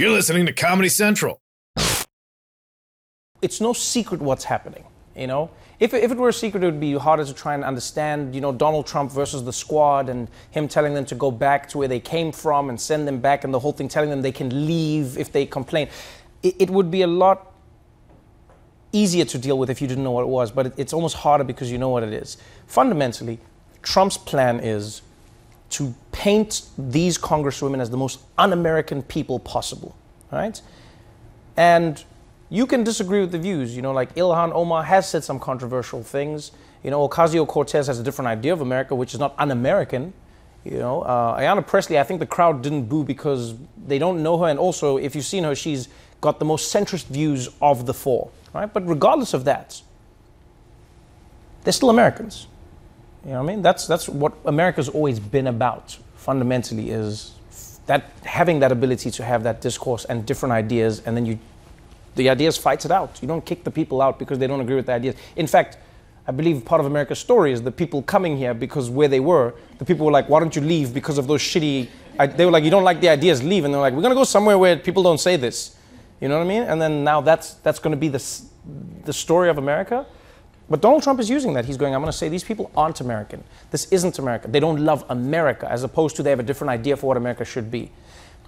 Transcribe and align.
You're 0.00 0.12
listening 0.12 0.46
to 0.46 0.52
Comedy 0.54 0.88
Central. 0.88 1.42
It's 3.42 3.60
no 3.60 3.74
secret 3.74 4.22
what's 4.22 4.44
happening, 4.44 4.84
you 5.14 5.26
know? 5.26 5.50
If, 5.78 5.92
if 5.92 6.10
it 6.10 6.16
were 6.16 6.30
a 6.30 6.32
secret, 6.32 6.62
it 6.62 6.66
would 6.66 6.80
be 6.80 6.94
harder 6.94 7.26
to 7.26 7.34
try 7.34 7.52
and 7.52 7.62
understand, 7.62 8.34
you 8.34 8.40
know, 8.40 8.50
Donald 8.50 8.86
Trump 8.86 9.12
versus 9.12 9.44
the 9.44 9.52
squad 9.52 10.08
and 10.08 10.30
him 10.52 10.68
telling 10.68 10.94
them 10.94 11.04
to 11.04 11.14
go 11.14 11.30
back 11.30 11.68
to 11.68 11.76
where 11.76 11.86
they 11.86 12.00
came 12.00 12.32
from 12.32 12.70
and 12.70 12.80
send 12.80 13.06
them 13.06 13.20
back 13.20 13.44
and 13.44 13.52
the 13.52 13.58
whole 13.58 13.72
thing 13.72 13.88
telling 13.88 14.08
them 14.08 14.22
they 14.22 14.32
can 14.32 14.64
leave 14.66 15.18
if 15.18 15.32
they 15.32 15.44
complain. 15.44 15.86
It, 16.42 16.54
it 16.58 16.70
would 16.70 16.90
be 16.90 17.02
a 17.02 17.06
lot 17.06 17.52
easier 18.92 19.26
to 19.26 19.36
deal 19.36 19.58
with 19.58 19.68
if 19.68 19.82
you 19.82 19.86
didn't 19.86 20.04
know 20.04 20.12
what 20.12 20.22
it 20.22 20.28
was, 20.28 20.50
but 20.50 20.68
it, 20.68 20.72
it's 20.78 20.94
almost 20.94 21.16
harder 21.16 21.44
because 21.44 21.70
you 21.70 21.76
know 21.76 21.90
what 21.90 22.04
it 22.04 22.14
is. 22.14 22.38
Fundamentally, 22.66 23.38
Trump's 23.82 24.16
plan 24.16 24.60
is 24.60 25.02
to 25.70 25.94
paint 26.12 26.62
these 26.76 27.16
congresswomen 27.16 27.80
as 27.80 27.90
the 27.90 27.96
most 27.96 28.20
un-American 28.38 29.02
people 29.02 29.38
possible, 29.38 29.96
right? 30.32 30.60
And 31.56 32.02
you 32.48 32.66
can 32.66 32.84
disagree 32.84 33.20
with 33.20 33.32
the 33.32 33.38
views. 33.38 33.74
You 33.74 33.82
know, 33.82 33.92
like 33.92 34.14
Ilhan 34.14 34.52
Omar 34.52 34.82
has 34.82 35.08
said 35.08 35.24
some 35.24 35.38
controversial 35.38 36.02
things. 36.02 36.52
You 36.82 36.90
know, 36.90 37.06
Ocasio 37.08 37.46
Cortez 37.46 37.86
has 37.86 37.98
a 37.98 38.02
different 38.02 38.28
idea 38.28 38.52
of 38.52 38.60
America, 38.60 38.94
which 38.94 39.14
is 39.14 39.20
not 39.20 39.34
un-American. 39.38 40.12
You 40.64 40.78
know, 40.78 41.02
uh, 41.02 41.40
Ayanna 41.40 41.66
Pressley, 41.66 41.98
I 41.98 42.02
think 42.02 42.20
the 42.20 42.26
crowd 42.26 42.62
didn't 42.62 42.84
boo 42.84 43.04
because 43.04 43.54
they 43.86 43.98
don't 43.98 44.22
know 44.22 44.36
her, 44.38 44.48
and 44.48 44.58
also, 44.58 44.98
if 44.98 45.14
you've 45.14 45.24
seen 45.24 45.44
her, 45.44 45.54
she's 45.54 45.88
got 46.20 46.38
the 46.38 46.44
most 46.44 46.74
centrist 46.74 47.06
views 47.06 47.48
of 47.62 47.86
the 47.86 47.94
four, 47.94 48.30
right? 48.52 48.70
But 48.70 48.86
regardless 48.86 49.32
of 49.32 49.44
that, 49.44 49.80
they're 51.64 51.72
still 51.72 51.90
Americans. 51.90 52.46
You 53.24 53.32
know 53.32 53.42
what 53.42 53.50
I 53.50 53.54
mean? 53.54 53.62
That's 53.62 53.86
that's 53.86 54.08
what 54.08 54.32
America's 54.44 54.88
always 54.88 55.20
been 55.20 55.46
about. 55.46 55.98
Fundamentally, 56.16 56.90
is 56.90 57.32
that 57.86 58.10
having 58.24 58.60
that 58.60 58.72
ability 58.72 59.10
to 59.10 59.24
have 59.24 59.42
that 59.42 59.60
discourse 59.60 60.04
and 60.04 60.24
different 60.26 60.52
ideas, 60.52 61.02
and 61.06 61.16
then 61.16 61.26
you, 61.26 61.38
the 62.14 62.28
ideas 62.28 62.56
fights 62.56 62.84
it 62.84 62.90
out. 62.90 63.18
You 63.22 63.28
don't 63.28 63.44
kick 63.44 63.64
the 63.64 63.70
people 63.70 64.02
out 64.02 64.18
because 64.18 64.38
they 64.38 64.46
don't 64.46 64.60
agree 64.60 64.76
with 64.76 64.86
the 64.86 64.92
ideas. 64.92 65.16
In 65.36 65.46
fact, 65.46 65.78
I 66.26 66.32
believe 66.32 66.64
part 66.64 66.80
of 66.80 66.86
America's 66.86 67.18
story 67.18 67.52
is 67.52 67.62
the 67.62 67.72
people 67.72 68.02
coming 68.02 68.36
here 68.36 68.54
because 68.54 68.90
where 68.90 69.08
they 69.08 69.20
were, 69.20 69.54
the 69.78 69.84
people 69.84 70.06
were 70.06 70.12
like, 70.12 70.28
"Why 70.28 70.40
don't 70.40 70.54
you 70.54 70.62
leave?" 70.62 70.92
Because 70.94 71.18
of 71.18 71.26
those 71.26 71.40
shitty. 71.40 71.88
I, 72.18 72.26
they 72.26 72.44
were 72.44 72.52
like, 72.52 72.64
"You 72.64 72.70
don't 72.70 72.84
like 72.84 73.00
the 73.00 73.08
ideas, 73.08 73.42
leave." 73.42 73.64
And 73.64 73.72
they're 73.72 73.80
like, 73.80 73.94
"We're 73.94 74.02
gonna 74.02 74.14
go 74.14 74.24
somewhere 74.24 74.58
where 74.58 74.76
people 74.76 75.02
don't 75.02 75.20
say 75.20 75.36
this." 75.36 75.76
You 76.20 76.28
know 76.28 76.36
what 76.36 76.44
I 76.44 76.48
mean? 76.48 76.62
And 76.64 76.80
then 76.80 77.02
now 77.02 77.20
that's 77.22 77.54
that's 77.54 77.78
going 77.78 77.92
to 77.92 77.96
be 77.96 78.08
the 78.08 78.22
the 79.04 79.12
story 79.12 79.48
of 79.48 79.58
America. 79.58 80.06
But 80.70 80.80
Donald 80.80 81.02
Trump 81.02 81.18
is 81.18 81.28
using 81.28 81.52
that. 81.54 81.64
He's 81.64 81.76
going, 81.76 81.94
I'm 81.94 82.00
going 82.00 82.12
to 82.12 82.16
say 82.16 82.28
these 82.28 82.44
people 82.44 82.70
aren't 82.76 83.00
American. 83.00 83.42
This 83.72 83.86
isn't 83.90 84.20
America. 84.20 84.46
They 84.46 84.60
don't 84.60 84.84
love 84.84 85.04
America, 85.10 85.70
as 85.70 85.82
opposed 85.82 86.14
to 86.16 86.22
they 86.22 86.30
have 86.30 86.38
a 86.38 86.44
different 86.44 86.70
idea 86.70 86.96
for 86.96 87.08
what 87.08 87.16
America 87.16 87.44
should 87.44 87.72
be. 87.72 87.90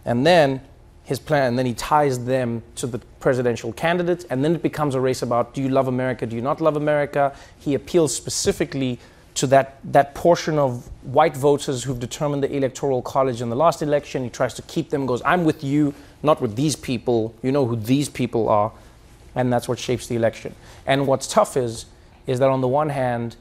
And 0.05 0.25
then 0.25 0.61
his 1.03 1.19
plan, 1.19 1.49
and 1.49 1.59
then 1.59 1.67
he 1.67 1.75
ties 1.75 2.25
them 2.25 2.63
to 2.77 2.87
the 2.87 3.01
presidential 3.19 3.73
candidates, 3.73 4.25
and 4.31 4.45
then 4.45 4.55
it 4.55 4.63
becomes 4.63 4.95
a 4.95 5.01
race 5.01 5.23
about 5.23 5.53
do 5.53 5.61
you 5.61 5.69
love 5.69 5.89
America, 5.89 6.25
do 6.25 6.37
you 6.37 6.43
not 6.43 6.61
love 6.61 6.77
America? 6.77 7.35
He 7.59 7.75
appeals 7.75 8.15
specifically 8.15 9.01
to 9.35 9.47
that, 9.49 9.79
that 9.85 10.15
portion 10.15 10.59
of 10.59 10.89
white 11.03 11.37
voters 11.37 11.83
who've 11.83 11.99
determined 11.99 12.45
the 12.45 12.55
electoral 12.55 13.03
college 13.03 13.41
in 13.41 13.51
the 13.51 13.57
last 13.57 13.83
election. 13.83 14.23
He 14.23 14.31
tries 14.31 14.55
to 14.55 14.63
keep 14.63 14.91
them, 14.91 15.07
goes, 15.07 15.23
I'm 15.25 15.45
with 15.45 15.65
you, 15.65 15.95
not 16.23 16.41
with 16.41 16.55
these 16.55 16.77
people. 16.77 17.35
You 17.43 17.51
know 17.51 17.67
who 17.67 17.75
these 17.75 18.09
people 18.09 18.49
are. 18.49 18.71
And 19.35 19.53
that's 19.53 19.67
what 19.67 19.79
shapes 19.79 20.07
the 20.07 20.15
election. 20.17 20.55
And 20.87 21.07
what's 21.07 21.27
tough 21.27 21.57
is, 21.57 21.87
is 22.27 22.39
that 22.39 22.49
on 22.49 22.61
the 22.61 22.69
one 22.69 22.89
hand, 22.89 23.37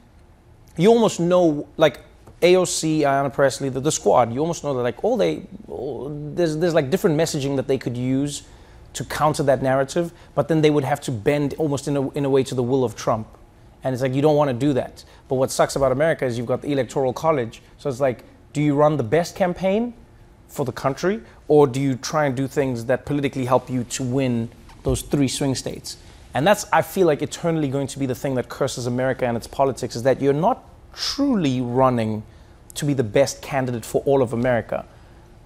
you 0.78 0.90
almost 0.90 1.20
know, 1.20 1.68
like 1.78 2.00
AOC, 2.42 3.00
Ayanna 3.00 3.32
Pressley, 3.32 3.70
the, 3.70 3.80
the 3.80 3.92
squad, 3.92 4.34
you 4.34 4.40
almost 4.40 4.64
know 4.64 4.73
that 4.73 4.82
like 4.82 5.04
all 5.04 5.18
they, 5.18 5.44
all, 5.68 6.10
there's, 6.34 6.58
there's 6.58 6.73
like 6.73 6.90
different 6.90 7.18
messaging 7.18 7.56
that 7.56 7.68
they 7.68 7.78
could 7.78 7.96
use 7.96 8.44
to 8.94 9.06
counter 9.06 9.44
that 9.44 9.62
narrative, 9.62 10.12
but 10.36 10.48
then 10.48 10.62
they 10.62 10.70
would 10.70 10.84
have 10.84 11.00
to 11.02 11.12
bend 11.12 11.54
almost 11.58 11.88
in 11.88 11.96
a, 11.96 12.10
in 12.12 12.26
a 12.26 12.30
way 12.30 12.44
to 12.44 12.56
the 12.56 12.64
will 12.64 12.84
of 12.84 12.96
Trump. 12.96 13.28
And 13.84 13.94
it's 13.94 14.02
like, 14.02 14.14
you 14.14 14.22
don't 14.22 14.36
want 14.36 14.50
to 14.50 14.54
do 14.54 14.73
that. 14.73 15.04
But 15.28 15.36
what 15.36 15.52
sucks 15.52 15.76
about 15.76 15.92
America 15.92 16.26
is 16.26 16.38
you've 16.38 16.48
got 16.48 16.61
the 16.61 16.72
electoral 16.72 17.14
college. 17.14 17.61
So 17.78 17.89
it's 17.89 18.00
like, 18.00 18.26
do 18.54 18.61
you 18.61 18.76
run 18.76 18.98
the 18.98 19.04
best 19.04 19.36
campaign 19.36 19.94
for 20.48 20.66
the 20.66 20.72
country, 20.72 21.22
or 21.48 21.66
do 21.66 21.80
you 21.80 21.95
try 21.95 22.26
and 22.26 22.36
do 22.36 22.48
things 22.48 22.86
that 22.86 23.05
politically 23.05 23.45
help 23.45 23.70
you 23.70 23.86
to 23.86 24.04
win 24.04 24.50
those 24.84 25.02
three 25.02 25.30
swing 25.30 25.55
states? 25.55 25.95
And 26.33 26.47
that's, 26.47 26.65
I 26.71 26.81
feel 26.81 27.08
like, 27.08 27.21
eternally 27.21 27.67
going 27.67 27.87
to 27.87 27.99
be 27.99 28.05
the 28.05 28.15
thing 28.15 28.36
that 28.36 28.47
curses 28.49 28.86
America 28.87 29.25
and 29.25 29.36
its 29.36 29.47
politics 29.47 29.95
is 29.95 30.03
that 30.03 30.21
you're 30.21 30.33
not 30.33 30.64
truly 30.93 31.61
running 31.61 32.23
to 32.75 32.86
be 32.86 32.93
the 32.93 33.03
best 33.03 33.42
candidate 33.42 33.83
for 33.83 34.02
all 34.05 34.21
of 34.21 34.33
America. 34.33 34.86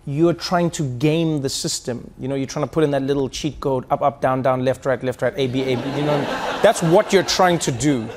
You're 0.06 0.34
trying 0.34 0.70
to 0.72 0.84
game 0.98 1.42
the 1.42 1.50
system. 1.50 2.12
You 2.20 2.28
know, 2.28 2.36
you're 2.36 2.46
trying 2.46 2.66
to 2.66 2.72
put 2.72 2.84
in 2.84 2.92
that 2.92 3.02
little 3.02 3.28
cheat 3.28 3.60
code 3.60 3.86
up, 3.90 4.04
up, 4.04 4.22
down, 4.22 4.44
down, 4.44 4.64
left, 4.64 4.86
right, 4.86 5.02
left, 5.02 5.24
right, 5.24 5.34
A, 5.36 5.48
B, 5.48 5.64
A, 5.64 5.76
B. 5.76 5.82
You 5.98 6.06
know, 6.06 6.22
that's 6.62 6.84
what 6.84 7.12
you're 7.12 7.24
trying 7.24 7.58
to 7.60 7.72
do. 7.72 8.08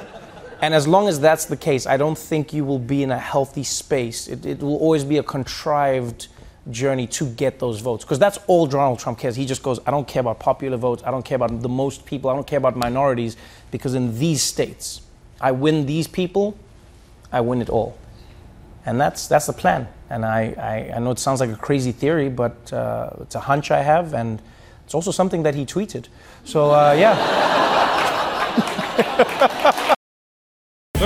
And 0.60 0.74
as 0.74 0.86
long 0.86 1.08
as 1.08 1.20
that's 1.20 1.46
the 1.46 1.56
case, 1.56 1.86
I 1.86 1.96
don't 1.96 2.18
think 2.18 2.52
you 2.52 2.64
will 2.64 2.78
be 2.80 3.02
in 3.02 3.10
a 3.10 3.18
healthy 3.18 3.64
space. 3.64 4.28
It, 4.28 4.44
it 4.44 4.60
will 4.60 4.76
always 4.76 5.04
be 5.04 5.16
a 5.16 5.22
contrived 5.22 6.28
journey 6.70 7.06
to 7.06 7.26
get 7.26 7.58
those 7.58 7.80
votes. 7.80 8.04
Because 8.04 8.18
that's 8.18 8.38
all 8.46 8.66
Donald 8.66 8.98
Trump 8.98 9.18
cares. 9.18 9.36
He 9.36 9.46
just 9.46 9.62
goes, 9.62 9.80
I 9.86 9.90
don't 9.90 10.06
care 10.06 10.20
about 10.20 10.38
popular 10.38 10.76
votes. 10.76 11.02
I 11.04 11.10
don't 11.10 11.24
care 11.24 11.36
about 11.36 11.60
the 11.62 11.68
most 11.68 12.06
people. 12.06 12.30
I 12.30 12.34
don't 12.34 12.46
care 12.46 12.58
about 12.58 12.76
minorities. 12.76 13.36
Because 13.70 13.94
in 13.94 14.18
these 14.18 14.42
states, 14.42 15.00
I 15.40 15.52
win 15.52 15.86
these 15.86 16.06
people, 16.08 16.58
I 17.32 17.40
win 17.40 17.62
it 17.62 17.70
all. 17.70 17.96
And 18.84 19.00
that's, 19.00 19.28
that's 19.28 19.46
the 19.46 19.52
plan. 19.52 19.88
And 20.10 20.24
I, 20.24 20.54
I, 20.58 20.92
I 20.96 20.98
know 20.98 21.10
it 21.10 21.18
sounds 21.18 21.40
like 21.40 21.50
a 21.50 21.56
crazy 21.56 21.92
theory, 21.92 22.28
but 22.28 22.72
uh, 22.72 23.10
it's 23.20 23.34
a 23.34 23.40
hunch 23.40 23.70
I 23.70 23.82
have. 23.82 24.14
And 24.14 24.40
it's 24.84 24.94
also 24.94 25.10
something 25.10 25.42
that 25.42 25.54
he 25.54 25.66
tweeted. 25.66 26.06
So, 26.44 26.70
uh, 26.70 26.92
yeah. 26.98 27.14